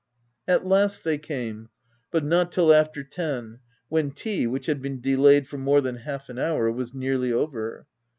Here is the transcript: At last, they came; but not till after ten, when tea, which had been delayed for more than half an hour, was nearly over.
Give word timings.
At 0.47 0.65
last, 0.65 1.03
they 1.03 1.19
came; 1.19 1.69
but 2.09 2.23
not 2.25 2.51
till 2.51 2.73
after 2.73 3.03
ten, 3.03 3.59
when 3.87 4.09
tea, 4.09 4.47
which 4.47 4.65
had 4.65 4.81
been 4.81 4.99
delayed 4.99 5.47
for 5.47 5.59
more 5.59 5.79
than 5.79 5.97
half 5.97 6.27
an 6.27 6.39
hour, 6.39 6.71
was 6.71 6.91
nearly 6.91 7.31
over. 7.31 7.85